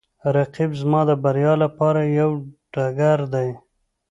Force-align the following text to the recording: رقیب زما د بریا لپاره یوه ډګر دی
رقیب 0.35 0.71
زما 0.81 1.01
د 1.09 1.11
بریا 1.23 1.53
لپاره 1.63 2.01
یوه 2.19 2.35
ډګر 2.73 3.19
دی 3.33 3.49